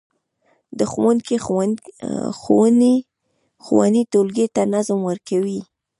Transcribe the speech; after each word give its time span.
د 0.77 0.79
ښوونکي 0.91 1.35
ښوونې 3.65 4.01
ټولګي 4.11 4.47
ته 4.55 4.61
نظم 4.73 4.99
ورکوي. 5.09 5.59